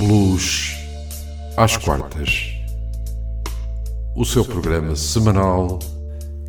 [0.00, 0.78] Blues
[1.58, 2.54] às quartas.
[4.16, 5.78] O seu programa semanal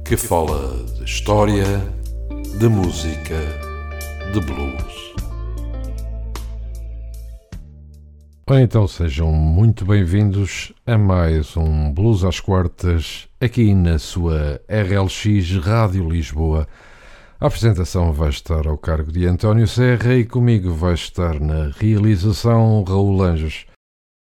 [0.06, 1.66] que fala de história,
[2.58, 3.36] de música,
[4.32, 5.14] de blues.
[8.62, 16.10] Então sejam muito bem-vindos a mais um Blues às quartas aqui na sua RLX Rádio
[16.10, 16.66] Lisboa.
[17.42, 22.84] A apresentação vai estar ao cargo de António Serra e comigo vai estar na realização
[22.84, 23.66] Raul Anjos.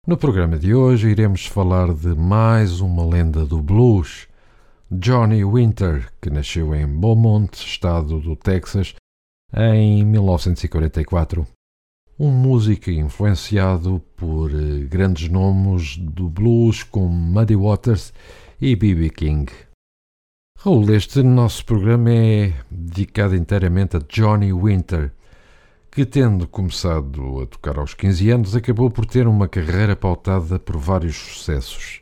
[0.06, 4.28] No programa de hoje iremos falar de mais uma lenda do blues,
[4.92, 8.94] Johnny Winter, que nasceu em Beaumont, estado do Texas,
[9.58, 11.48] em 1944.
[12.20, 18.14] Um músico influenciado por eh, grandes nomes do blues como Muddy Waters
[18.62, 19.10] e B.B.
[19.10, 19.52] King.
[20.62, 25.10] Raul, este nosso programa é dedicado inteiramente a Johnny Winter,
[25.90, 30.76] que, tendo começado a tocar aos 15 anos, acabou por ter uma carreira pautada por
[30.76, 32.02] vários sucessos.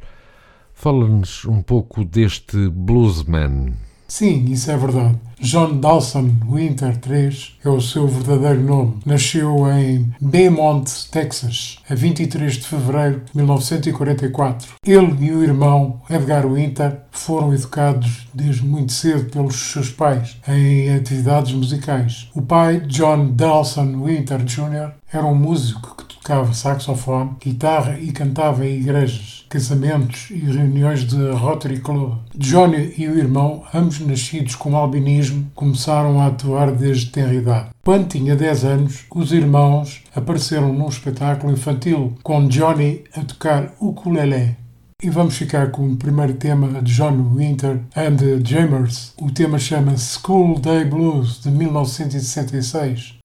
[0.74, 3.76] Fala-nos um pouco deste bluesman.
[4.08, 5.18] Sim, isso é verdade.
[5.40, 9.00] John Dawson Winter III é o seu verdadeiro nome.
[9.06, 14.76] Nasceu em Beaumont, Texas, a 23 de fevereiro de 1944.
[14.86, 20.96] Ele e o irmão Edgar Winter foram educados desde muito cedo pelos seus pais em
[20.96, 22.30] atividades musicais.
[22.34, 28.66] O pai, John Dawson Winter Jr., era um músico que tocava saxofone, guitarra e cantava
[28.66, 32.18] em igrejas, casamentos e reuniões de Rotary Club.
[32.36, 37.70] Johnny e o irmão, ambos nascidos com albinismo, começaram a atuar desde tenra idade.
[37.84, 44.56] Quando tinha 10 anos, os irmãos apareceram num espetáculo infantil com Johnny a tocar ukulele.
[45.02, 49.14] E vamos ficar com o primeiro tema de John Winter and the Jammers.
[49.22, 53.17] O tema chama School Day Blues de 1966.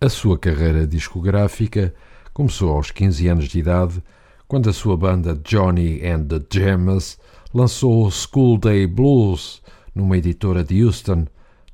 [0.00, 1.92] A sua carreira discográfica
[2.32, 4.02] começou aos 15 anos de idade,
[4.46, 7.18] quando a sua banda Johnny and the Jammers
[7.52, 9.60] lançou School Day Blues
[9.94, 11.26] numa editora de Houston.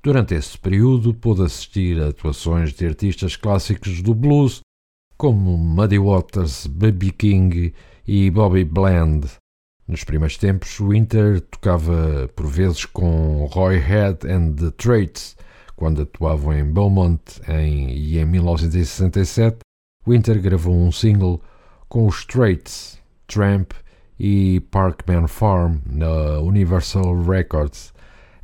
[0.03, 4.62] Durante esse período, pôde assistir a atuações de artistas clássicos do blues,
[5.17, 7.11] como Muddy Waters, B.B.
[7.13, 7.75] King
[8.07, 9.29] e Bobby Bland.
[9.87, 15.37] Nos primeiros tempos, Winter tocava por vezes com Roy Head and the Traits,
[15.77, 19.59] quando atuavam em Beaumont em, e em 1967,
[20.07, 21.43] Winter gravou um single
[21.89, 23.72] com os Straits, Tramp
[24.19, 27.93] e Parkman Farm na Universal Records.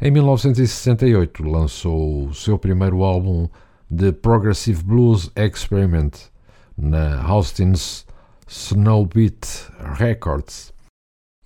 [0.01, 3.49] Em 1968 lançou o seu primeiro álbum
[3.95, 6.30] The Progressive Blues Experiment
[6.81, 8.07] na Austin's
[8.49, 10.73] Snowbeat Records.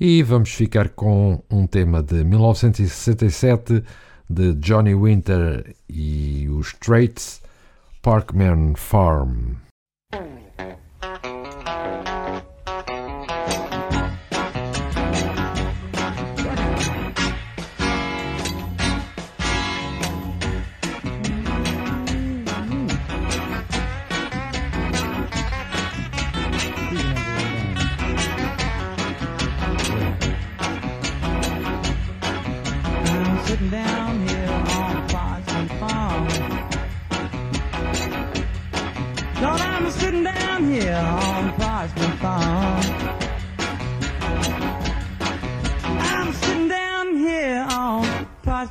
[0.00, 3.84] E vamos ficar com um tema de 1967
[4.28, 7.42] de Johnny Winter e os Straits,
[8.02, 9.54] Parkman Farm.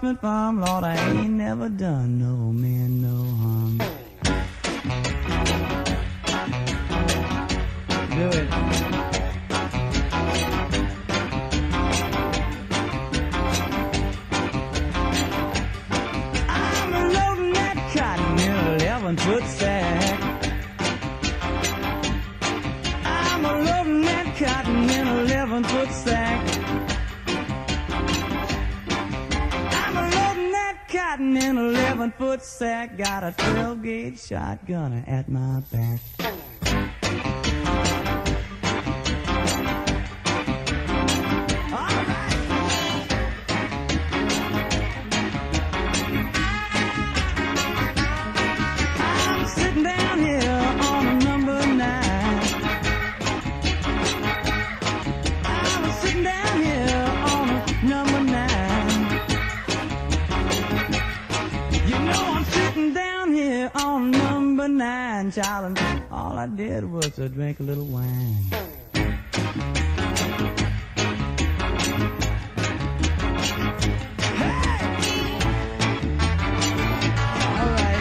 [0.04, 4.03] Coming from, Lord, I ain't never done no man no harm.
[32.04, 32.98] 11 foot sack.
[32.98, 36.43] Got a 12 gauge shotgun at my back.
[65.32, 68.46] Child, and all I did was to drink a little wine.
[68.52, 68.60] All
[77.78, 78.00] right.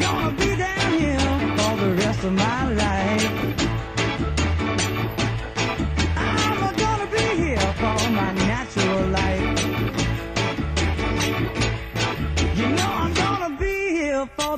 [0.00, 1.18] Gonna be down here
[1.56, 2.65] for the rest of my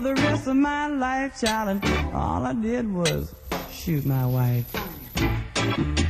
[0.09, 1.69] the rest of my life, child.
[1.69, 3.35] And all I did was
[3.71, 6.08] shoot my wife.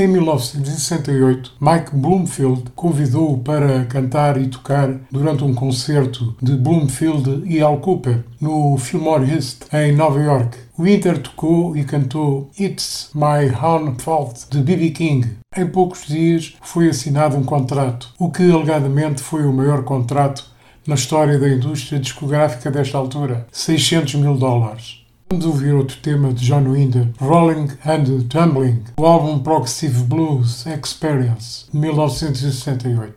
[0.00, 7.60] Em 1968, Mike Bloomfield convidou-o para cantar e tocar durante um concerto de Bloomfield e
[7.60, 10.56] Al Cooper no Fillmore East, em Nova York.
[10.78, 14.88] Winter tocou e cantou It's My Own Fault de B.B.
[14.92, 15.36] King.
[15.54, 20.46] Em poucos dias foi assinado um contrato, o que alegadamente foi o maior contrato
[20.86, 24.99] na história da indústria discográfica desta altura, 600 mil dólares.
[25.32, 31.66] Vamos ouvir outro tema de John Winder, Rolling and Tumbling, o álbum Progressive Blues Experience,
[31.72, 33.14] de 1968.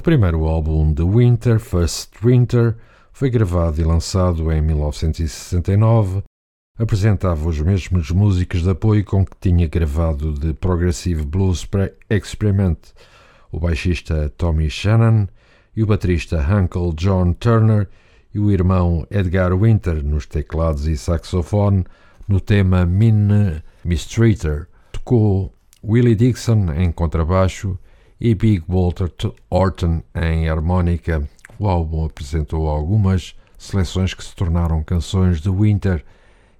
[0.00, 2.74] O primeiro álbum de Winter, First Winter,
[3.12, 6.22] foi gravado e lançado em 1969.
[6.78, 11.68] Apresentava os mesmos músicos de apoio com que tinha gravado de Progressive Blues
[12.08, 12.78] Experiment,
[13.52, 15.28] o baixista Tommy Shannon
[15.76, 17.86] e o baterista Uncle John Turner
[18.32, 21.84] e o irmão Edgar Winter nos teclados e saxofone
[22.26, 24.66] no tema Min Mistreater.
[24.92, 25.52] Tocou
[25.84, 27.78] Willie Dixon em contrabaixo
[28.20, 29.10] e Big Walter
[29.48, 31.26] Orton em harmónica.
[31.58, 36.04] O álbum apresentou algumas seleções que se tornaram canções de Winter,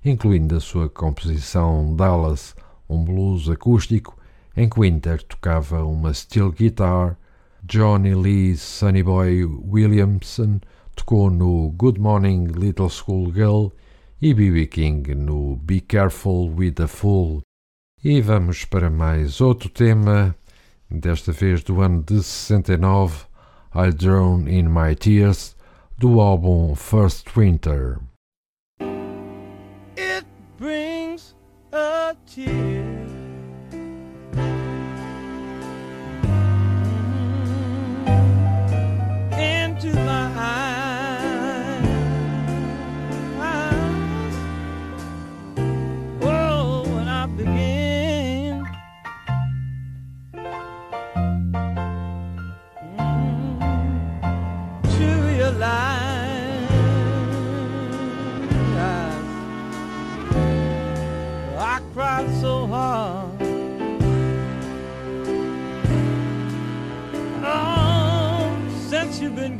[0.05, 2.55] incluindo a sua composição Dallas,
[2.88, 4.17] um blues acústico
[4.57, 7.17] em que Winter tocava uma steel guitar.
[7.62, 10.61] Johnny Lee Sunnyboy Williamson
[10.97, 13.69] tocou no Good Morning Little School Girl
[14.21, 14.67] e B.B.
[14.67, 17.43] King no Be Careful with the Fool.
[18.02, 20.35] E vamos para mais outro tema
[20.90, 23.26] desta vez do ano de 69,
[23.75, 25.54] I Drown in My Tears,
[25.97, 28.00] do álbum First Winter.
[29.97, 30.26] It
[30.59, 31.37] brings
[31.73, 32.79] a tear.
[62.40, 63.30] So hard.
[67.44, 69.59] Oh, since you've been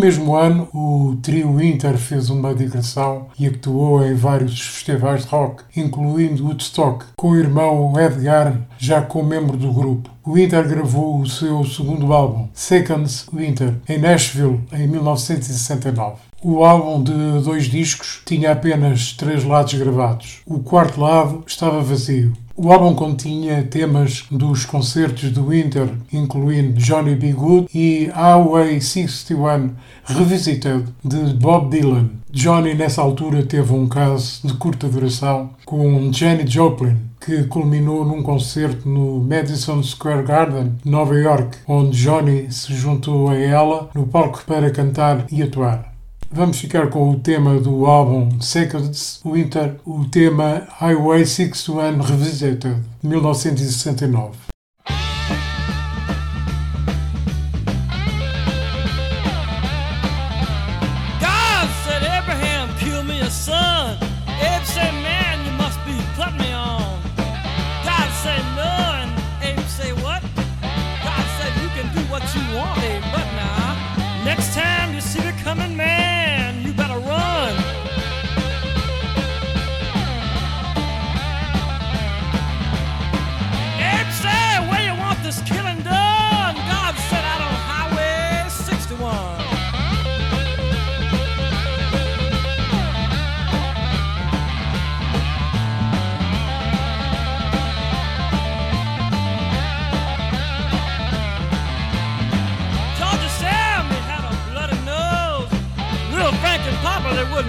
[0.00, 5.62] mesmo ano, o trio Inter fez uma digressão e actuou em vários festivais de rock,
[5.76, 10.10] incluindo Woodstock, com o irmão Edgar, já como membro do grupo.
[10.24, 16.16] O Inter gravou o seu segundo álbum, Seconds Winter, em Nashville, em 1969.
[16.42, 20.40] O álbum de dois discos tinha apenas três lados gravados.
[20.46, 22.32] O quarto lado estava vazio.
[22.62, 27.32] O álbum continha temas dos concertos do Winter, incluindo Johnny B.
[27.32, 29.70] Good e Highway 61
[30.04, 32.10] Revisited, de Bob Dylan.
[32.30, 38.22] Johnny, nessa altura, teve um caso de curta duração com Jenny Joplin, que culminou num
[38.22, 44.44] concerto no Madison Square Garden, Nova York, onde Johnny se juntou a ela no palco
[44.46, 45.89] para cantar e atuar.
[46.32, 54.49] Vamos ficar com o tema do álbum Seconds Winter, o tema Highway 61 Revisited, 1969.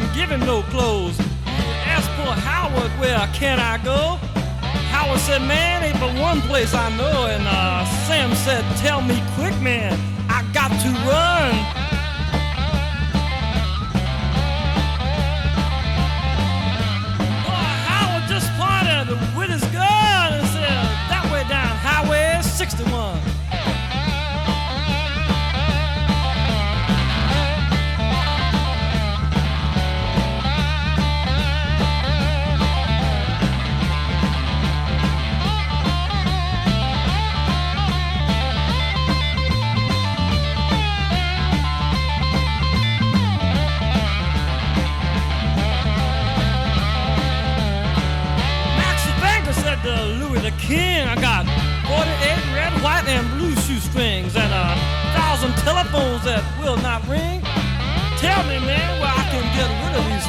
[0.01, 1.17] Papa, they wouldn't give no clothes.
[1.17, 4.17] He asked poor Howard, where can I go?
[4.89, 7.27] Howard said, man, ain't but one place I know.
[7.27, 9.97] And uh, Sam said, tell me quick, man,
[10.29, 11.51] I got to run.
[17.45, 23.30] Boy, Howard just pointed with his gun and said, that way down Highway 61.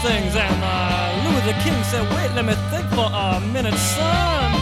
[0.03, 0.35] Things.
[0.35, 4.53] And uh, Louis the King said, wait, let me think for a minute, son.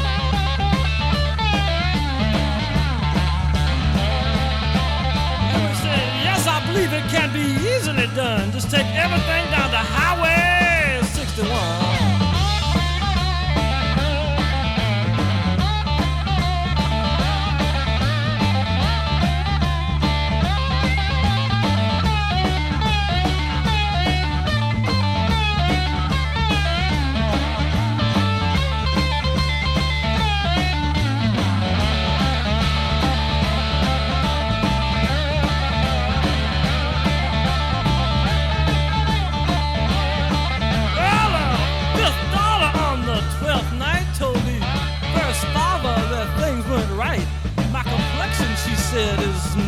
[5.49, 8.53] And we said, yes, I believe it can be easily done.
[8.53, 11.80] Just take everything down to Highway 61.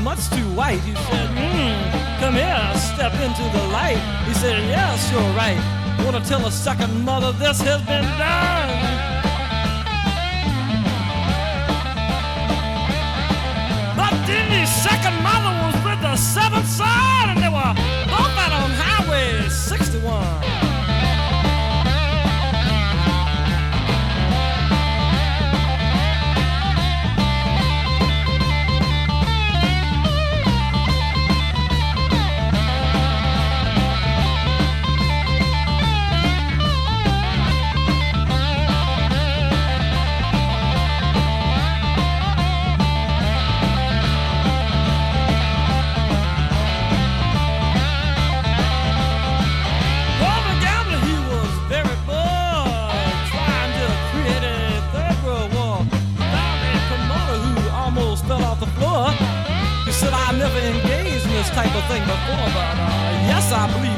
[0.02, 0.80] Much too white.
[0.80, 4.02] He said, hmm, come here, step into the light.
[4.26, 5.60] He said, yes, you're right.
[6.04, 8.68] Wanna tell a second mother this has been done?
[13.96, 17.74] But then the second mother was with the seventh son, and they were
[18.10, 20.81] both out on Highway 61.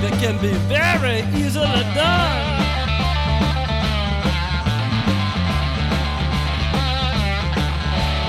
[0.07, 2.45] It can be very easily done.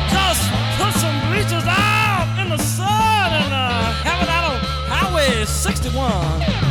[0.10, 0.44] Just
[0.80, 6.65] put some bleachers out in the sun and uh, have it out on Highway 61.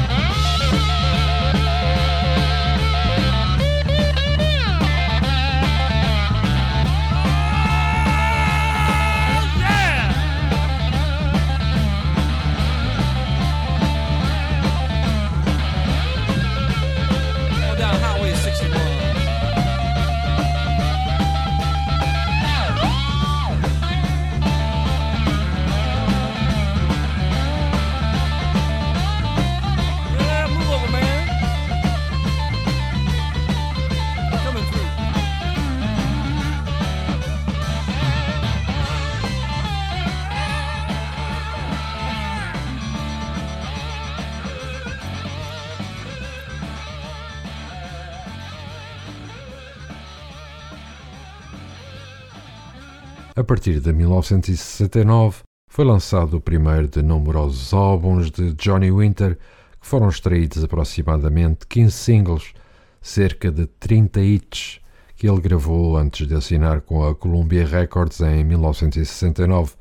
[53.44, 59.36] A partir de 1969, foi lançado o primeiro de numerosos álbuns de Johnny Winter,
[59.78, 62.54] que foram extraídos aproximadamente 15 singles,
[63.02, 64.80] cerca de 30 hits,
[65.14, 69.74] que ele gravou antes de assinar com a Columbia Records em 1969.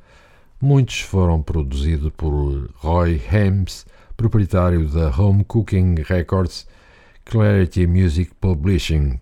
[0.60, 3.86] Muitos foram produzidos por Roy Hames,
[4.18, 6.68] proprietário da Home Cooking Records,
[7.24, 9.22] Clarity Music Publishing.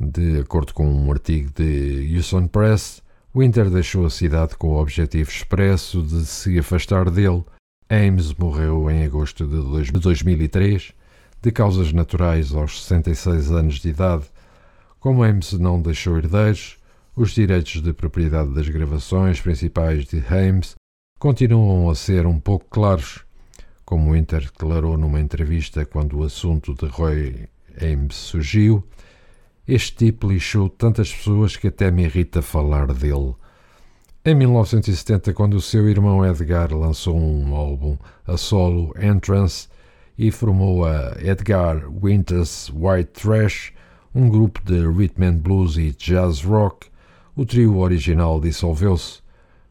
[0.00, 5.30] De acordo com um artigo de Houston Press, Winter deixou a cidade com o objetivo
[5.30, 7.44] expresso de se afastar dele.
[7.88, 10.92] Ames morreu em agosto de 2003,
[11.40, 14.24] de causas naturais aos 66 anos de idade.
[14.98, 16.76] Como Ames não deixou herdeiros,
[17.14, 20.74] os direitos de propriedade das gravações principais de Ames
[21.16, 23.20] continuam a ser um pouco claros.
[23.84, 27.48] Como Winter declarou numa entrevista quando o assunto de Roy
[27.80, 28.84] Ames surgiu,
[29.70, 33.36] este tipo lixou tantas pessoas que até me irrita falar dele.
[34.24, 39.68] Em 1970, quando o seu irmão Edgar lançou um álbum a solo, Entrance,
[40.18, 43.72] e formou a Edgar Winters White Trash,
[44.12, 46.88] um grupo de rhythm and blues e jazz rock,
[47.36, 49.20] o trio original dissolveu-se.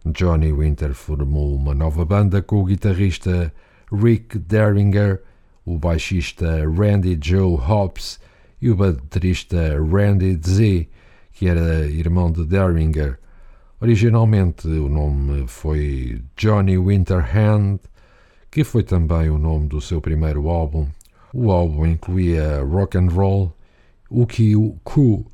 [0.05, 3.53] Johnny Winter formou uma nova banda com o guitarrista
[3.91, 5.21] Rick Derringer,
[5.65, 8.17] o baixista Randy Joe Hobbs
[8.61, 10.87] e o baterista Randy Z,
[11.33, 13.17] que era irmão de Derringer.
[13.81, 17.79] Originalmente o nome foi Johnny Winterhand,
[18.51, 20.87] que foi também o nome do seu primeiro álbum.
[21.33, 23.55] O álbum incluía rock and roll,
[24.09, 25.25] Uki Ku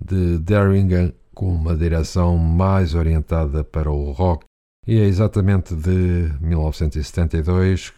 [0.00, 4.44] de Derringer, com uma direção mais orientada para o rock.
[4.86, 7.92] E é exatamente de 1972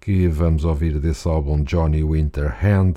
[0.00, 2.94] que vamos ouvir desse álbum Johnny Winterhand,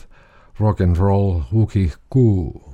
[0.59, 2.73] rock and roll Wookie Koo.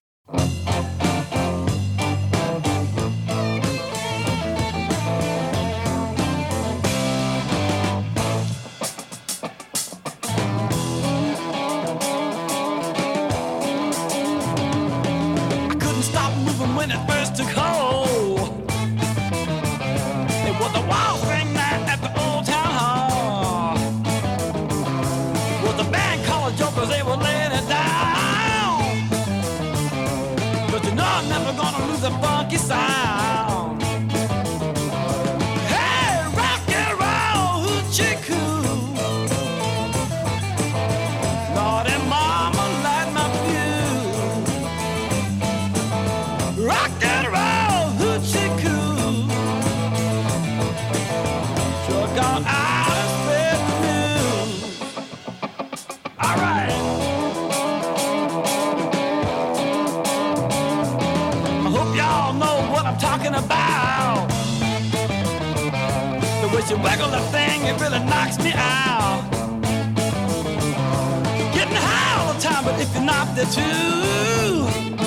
[73.45, 74.97] attitude.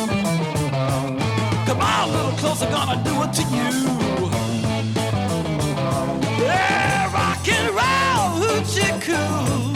[1.66, 3.70] Come on, a little closer, gonna do it to you.
[6.44, 9.67] Yeah, rock and roll, hoochie coo.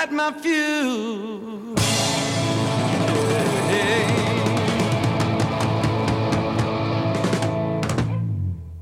[0.00, 1.29] Light my fuse.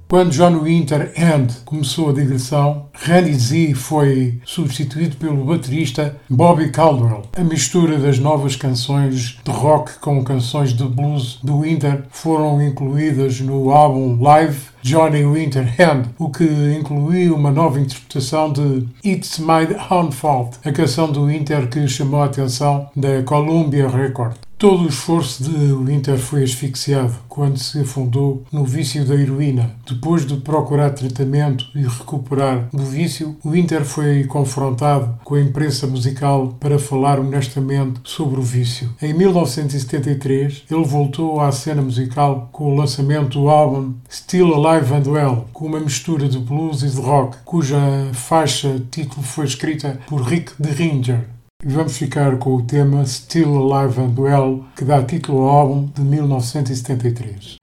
[0.09, 7.25] Quando John Winter and começou a digressão, Randy Z foi substituído pelo baterista Bobby Caldwell.
[7.37, 13.38] A mistura das novas canções de rock com canções de blues do Winter foram incluídas
[13.42, 16.44] no álbum Live Johnny Winter Hand, o que
[16.81, 22.23] incluiu uma nova interpretação de It's My Own Fault, a canção do Winter que chamou
[22.23, 24.37] a atenção da Columbia Record.
[24.59, 29.77] Todo o esforço de Winter foi asfixiado quando se afundou no vício da heroína.
[29.88, 36.57] Depois de procurar tratamento e recuperar do vício, Winter foi confrontado com a imprensa musical
[36.59, 38.92] para falar honestamente sobre o vício.
[39.01, 45.09] Em 1973, ele voltou à cena musical com o lançamento do álbum Still Alive and
[45.09, 47.79] Well, com uma mistura de blues e de rock, cuja
[48.12, 51.38] faixa título foi escrita por Rick Derringer.
[51.64, 55.87] E vamos ficar com o tema Still Alive and Well, que dá título ao álbum
[55.87, 57.57] de 1973.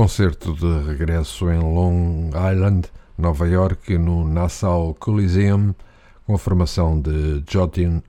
[0.00, 5.74] Concerto de regresso em Long Island, Nova York, no Nassau Coliseum,
[6.26, 7.42] com a formação de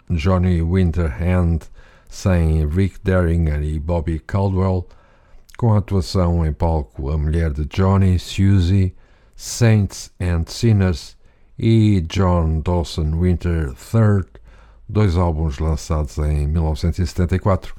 [0.10, 1.60] Johnny Winterhand,
[2.08, 4.88] sem Rick Derringer e Bobby Caldwell,
[5.58, 8.95] com a atuação em palco a mulher de Johnny, Susie,
[9.36, 11.17] Saints and Sinners
[11.60, 14.23] e John Dawson Winter III,
[14.88, 17.75] dois álbuns lançados em 1974,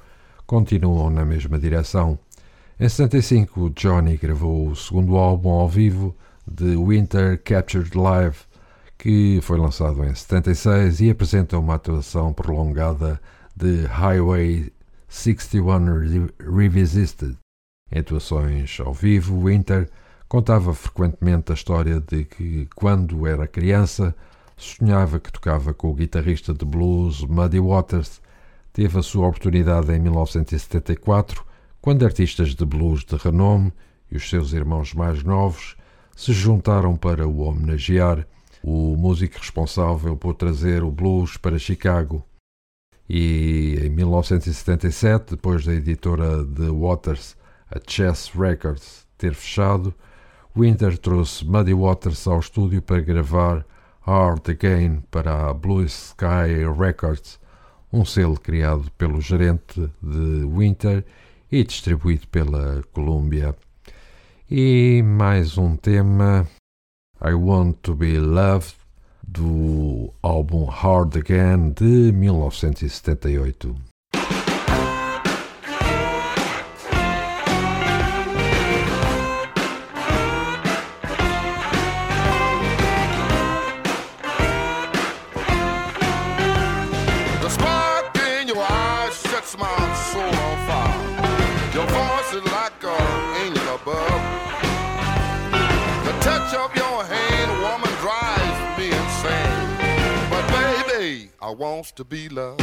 [0.46, 2.18] continuam na mesma direção.
[2.82, 8.38] Em 75, Johnny gravou o segundo álbum ao vivo de Winter Captured Live,
[8.98, 13.20] que foi lançado em 76 e apresenta uma atuação prolongada
[13.54, 14.72] de Highway
[15.06, 17.38] 61 Revisited.
[17.92, 19.88] Em atuações ao vivo, Winter
[20.28, 24.12] contava frequentemente a história de que, quando era criança,
[24.56, 28.20] sonhava que tocava com o guitarrista de blues Muddy Waters.
[28.72, 31.51] Teve a sua oportunidade em 1974
[31.82, 33.72] quando artistas de blues de renome
[34.08, 35.76] e os seus irmãos mais novos
[36.16, 38.24] se juntaram para o homenagear,
[38.62, 42.24] o músico responsável por trazer o blues para Chicago.
[43.08, 47.36] E em 1977, depois da editora de Waters,
[47.68, 49.92] a Chess Records, ter fechado,
[50.56, 53.66] Winter trouxe Muddy Waters ao estúdio para gravar
[54.02, 57.40] Hard Again para a Blue Sky Records,
[57.92, 61.04] um selo criado pelo gerente de Winter
[61.52, 63.54] e distribuído pela Columbia.
[64.50, 66.48] E mais um tema,
[67.22, 68.76] I Want to Be Loved,
[69.22, 73.91] do álbum Hard Again de 1978.
[101.52, 102.60] Wants to be loved.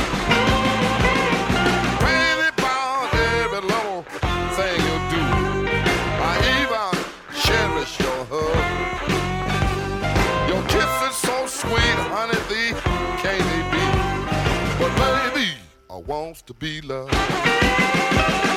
[2.00, 4.02] Crazy about every little
[4.58, 5.22] thing you do.
[6.22, 6.92] I even
[7.40, 8.58] cherish your hug.
[10.50, 12.74] Your kiss is so sweet, honey, thee
[13.22, 13.84] can't they be?
[14.80, 15.50] But baby,
[15.90, 18.49] I wants to be loved.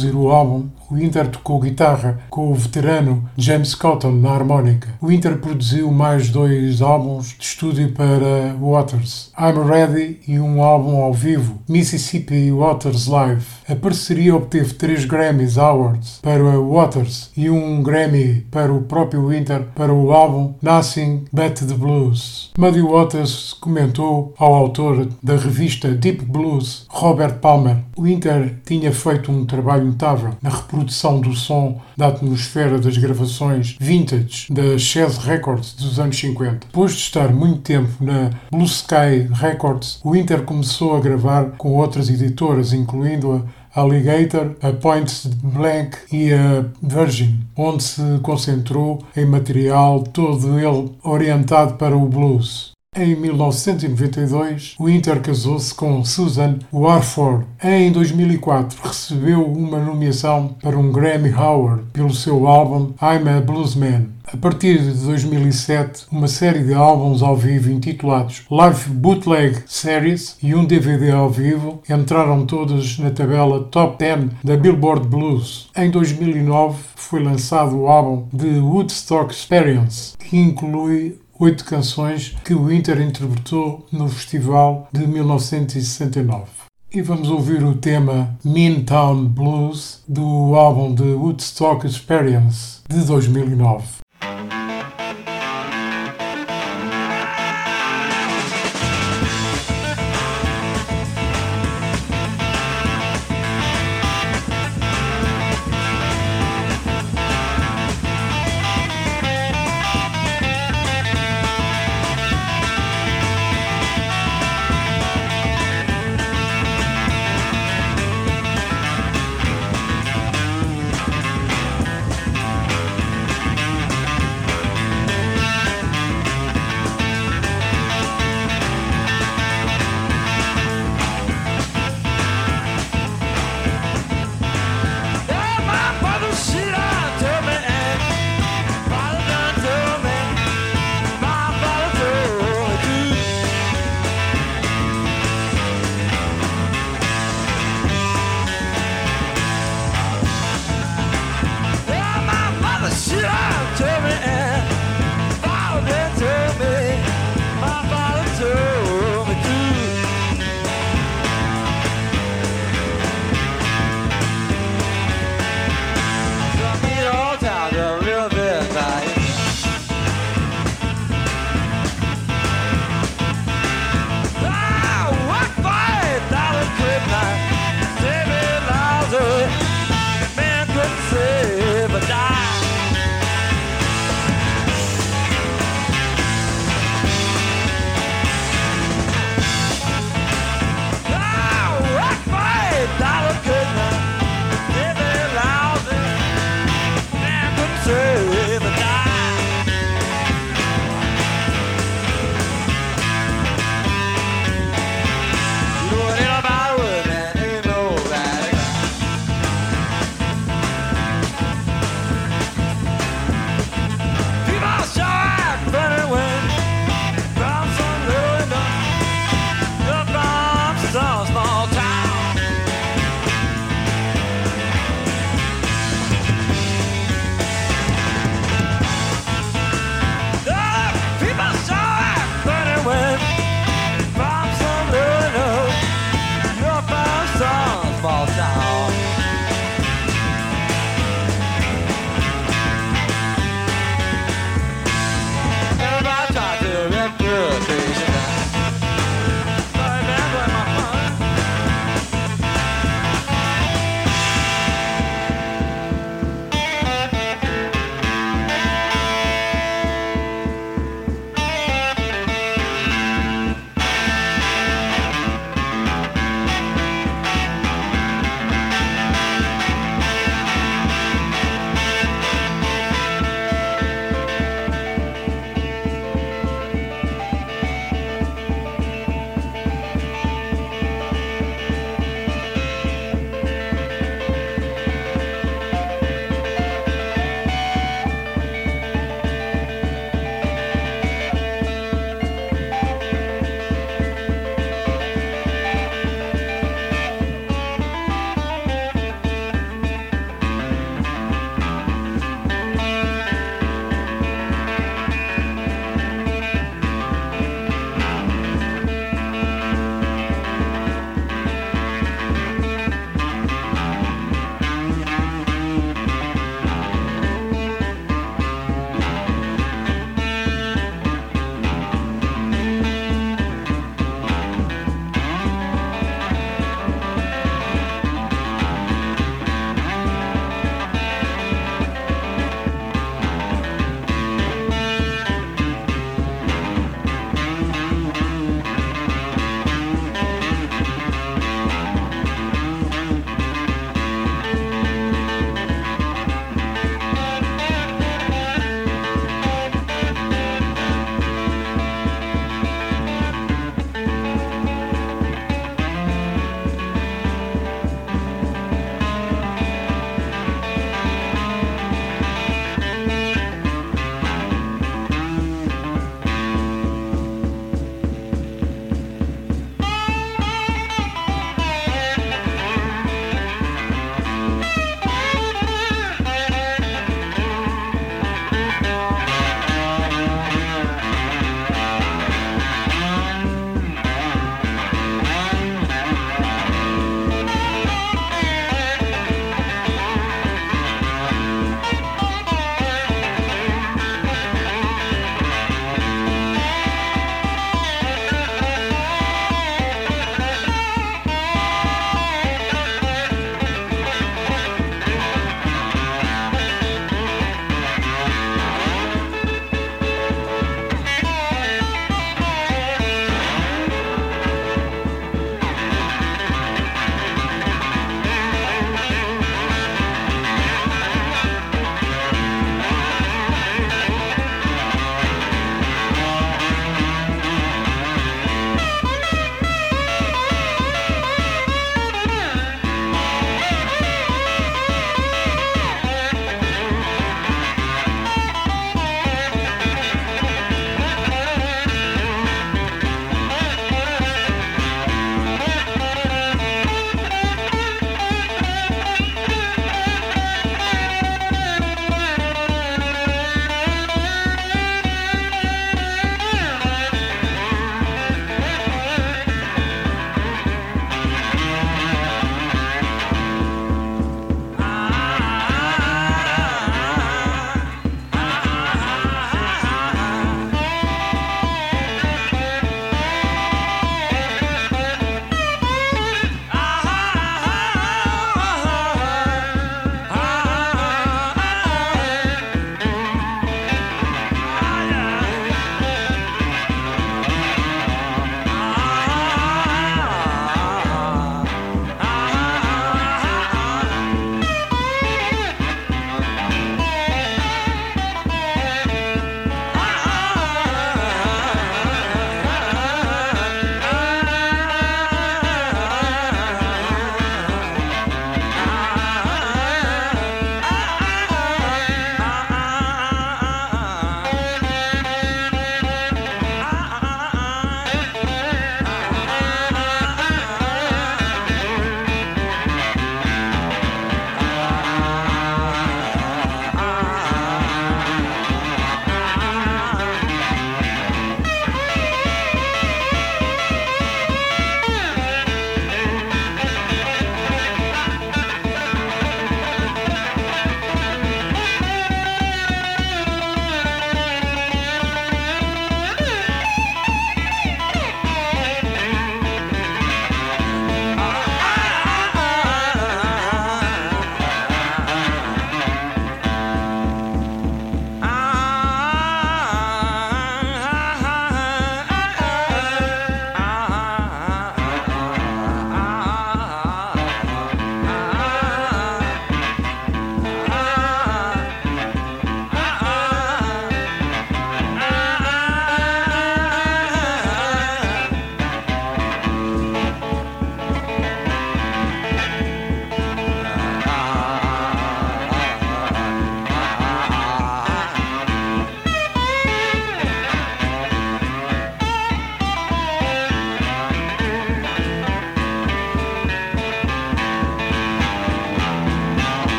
[0.00, 0.69] Produzir o álbum,
[1.10, 4.90] o Inter tocou guitarra com o veterano James Cotton na harmónica.
[5.00, 11.02] O Inter produziu mais dois álbuns de estúdio para Waters, I'm Ready e um álbum
[11.02, 13.44] ao vivo, Mississippi Waters Live.
[13.68, 19.64] A parceria obteve três Grammys Awards para Waters e um Grammy para o próprio Winter
[19.74, 22.52] para o álbum Nothing But the Blues.
[22.56, 29.44] Muddy Waters comentou ao autor da revista Deep Blues, Robert Palmer, Winter tinha feito um
[29.44, 35.98] trabalho notável na reprodução do som da atmosfera das gravações vintage da Chess Records dos
[35.98, 36.66] anos 50.
[36.66, 41.74] Depois de estar muito tempo na Blue Sky Records, o Winter começou a gravar com
[41.74, 49.24] outras editoras, incluindo a Alligator, a Point Blank e a Virgin, onde se concentrou em
[49.24, 52.69] material todo ele orientado para o blues.
[52.96, 57.46] Em 1992, o Inter casou-se com Susan Warford.
[57.62, 64.08] Em 2004, recebeu uma nomeação para um Grammy Award pelo seu álbum I'm a Bluesman.
[64.32, 70.52] A partir de 2007, uma série de álbuns ao vivo intitulados Live Bootleg Series e
[70.52, 75.70] um DVD ao vivo entraram todos na tabela Top 10 da Billboard Blues.
[75.76, 82.70] Em 2009, foi lançado o álbum The Woodstock Experience, que inclui oito canções que o
[82.70, 86.44] Inter interpretou no festival de 1969.
[86.92, 94.00] E vamos ouvir o tema Mean Town Blues do álbum The Woodstock Experience de 2009.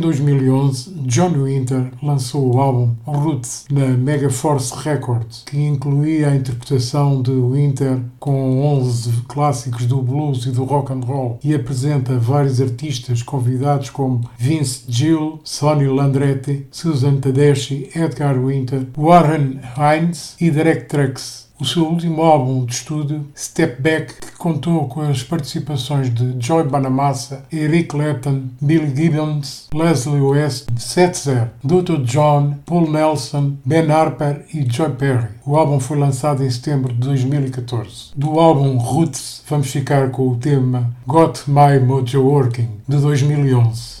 [0.00, 7.30] 2011, John Winter lançou o álbum Roots na Megaforce Records, que incluía a interpretação de
[7.30, 13.22] Winter com 11 clássicos do blues e do rock and roll e apresenta vários artistas
[13.22, 21.49] convidados como Vince Gill, Sonny Landretti, Susan Tedeschi, Edgar Winter, Warren Hines e Derek Trucks
[21.60, 26.64] o seu último álbum de estúdio, Step Back, que contou com as participações de Joy
[26.64, 32.02] Bonamassa, Eric Clapton, Billy Gibbons, Leslie West, Setzer, Dr.
[32.04, 35.28] John, Paul Nelson, Ben Harper e Joy Perry.
[35.44, 38.12] O álbum foi lançado em setembro de 2014.
[38.16, 43.99] Do álbum Roots, vamos ficar com o tema Got My Mojo Working, de 2011.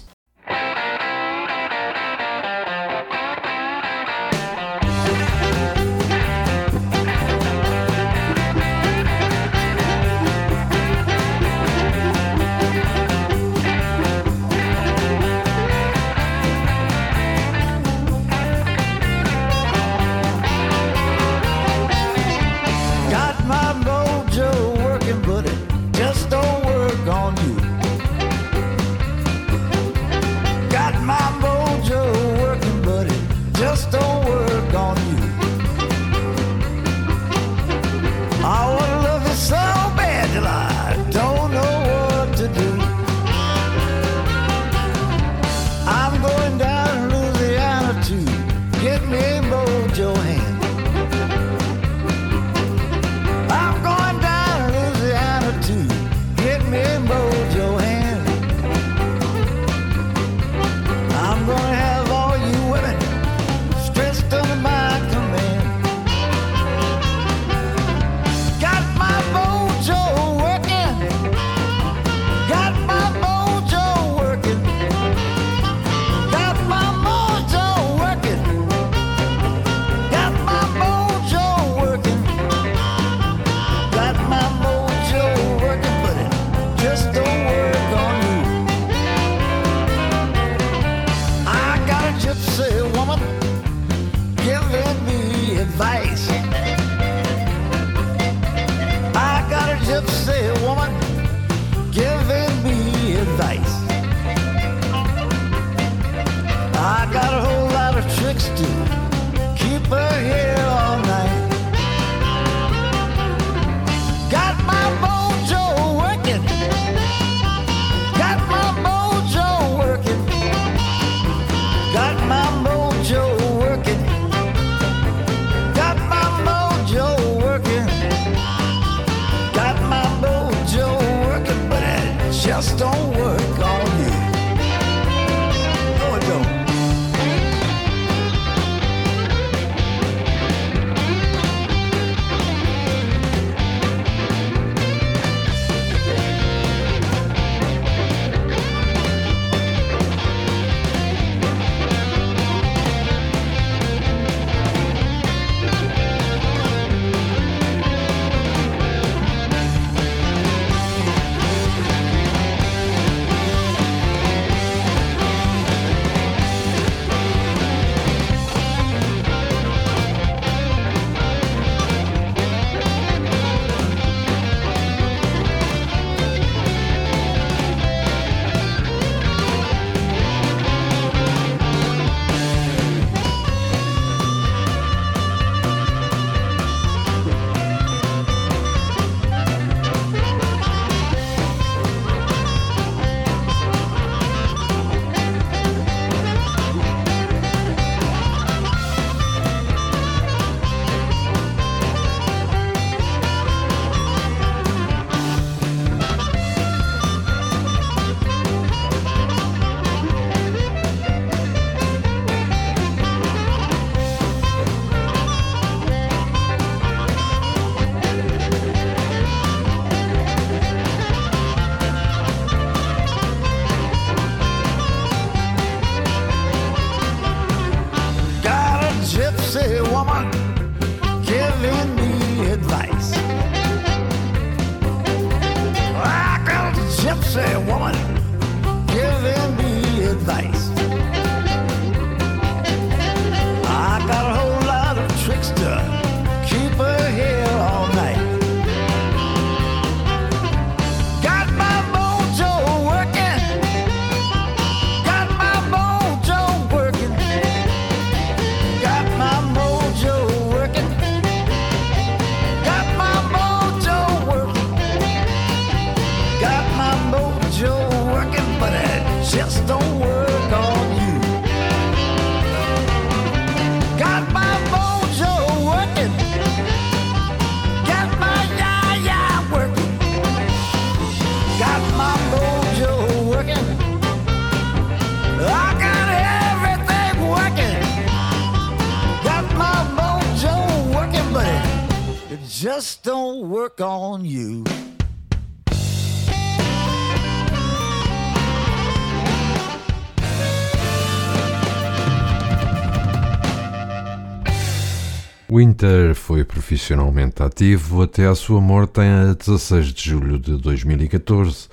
[305.80, 311.68] Winter foi profissionalmente ativo até à sua morte em 16 de julho de 2014.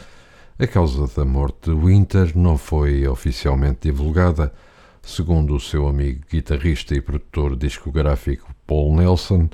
[0.58, 4.54] A causa da morte de Winter não foi oficialmente divulgada.
[5.02, 9.50] Segundo o seu amigo guitarrista e produtor discográfico Paul Nelson,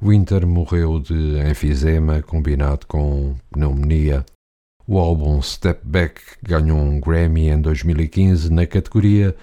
[0.00, 4.24] Winter morreu de enfisema combinado com pneumonia.
[4.86, 9.36] O álbum Step Back ganhou um Grammy em 2015 na categoria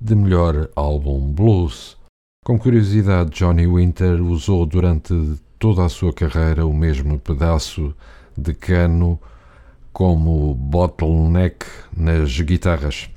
[0.00, 2.00] de melhor álbum blues.
[2.44, 5.14] Como curiosidade, Johnny Winter usou durante
[5.60, 7.94] toda a sua carreira o mesmo pedaço
[8.36, 9.16] de cano
[9.92, 11.64] como bottleneck
[11.96, 13.08] nas guitarras.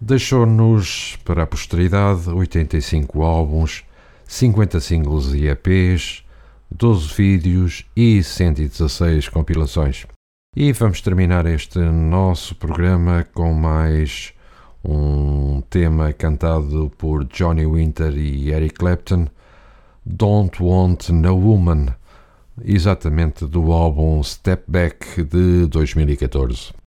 [0.00, 3.84] Deixou-nos para a posteridade 85 álbuns,
[4.26, 6.24] 50 singles e EPs,
[6.70, 10.06] 12 vídeos e 116 compilações.
[10.56, 14.33] E vamos terminar este nosso programa com mais
[14.84, 19.26] um tema cantado por Johnny Winter e Eric Clapton,
[20.04, 21.94] Don't Want No Woman,
[22.62, 26.83] exatamente do álbum Step Back de 2014.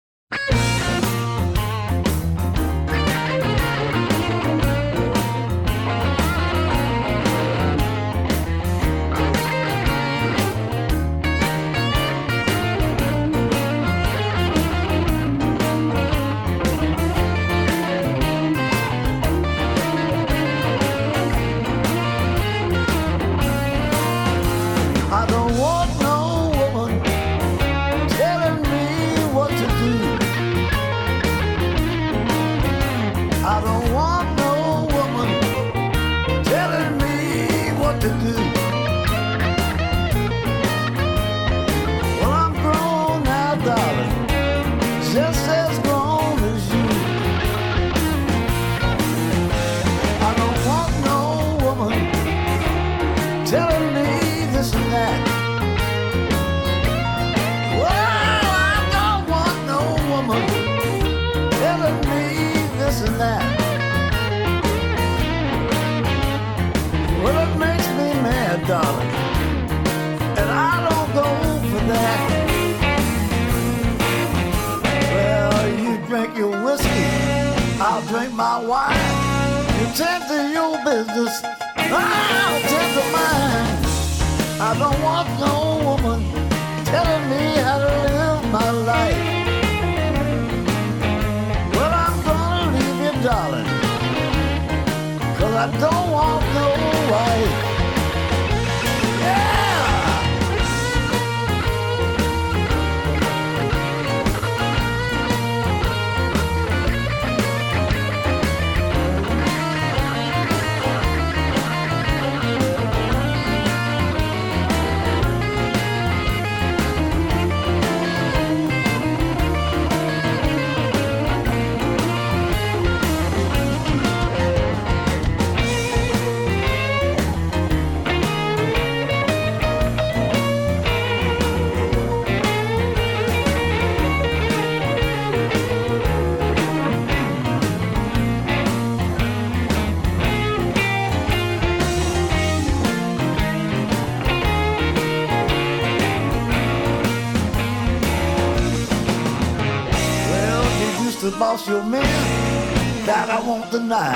[151.58, 154.14] Boss your men, that I won't deny.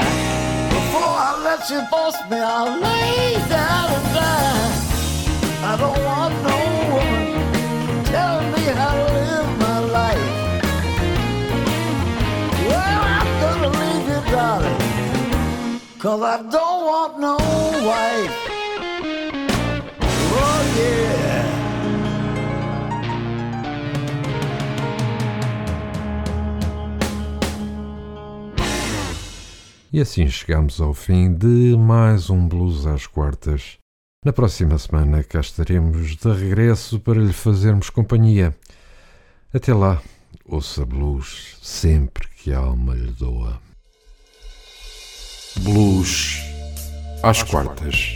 [0.69, 4.71] Before I let you boss me, I'll lay down and die.
[5.63, 6.57] I don't want no
[6.91, 10.31] woman telling me how to live my life.
[12.67, 17.37] Well, I'm gonna leave you, darling, cause I don't want no
[17.87, 18.40] wife.
[29.93, 33.77] E assim chegamos ao fim de mais um Blues às Quartas.
[34.23, 38.55] Na próxima semana cá estaremos de regresso para lhe fazermos companhia.
[39.53, 40.01] Até lá,
[40.45, 43.59] ouça blues sempre que a alma lhe doa.
[45.59, 46.37] Blues
[47.21, 48.15] às quartas.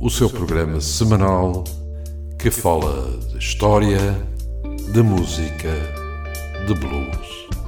[0.00, 1.62] O seu programa semanal
[2.36, 4.26] que fala de história,
[4.92, 5.72] de música,
[6.66, 7.59] de blues.